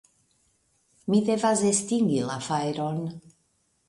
[1.13, 2.99] Mi devas estingi la fajron.